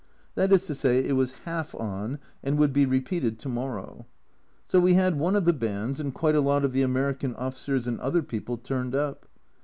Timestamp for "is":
0.51-0.65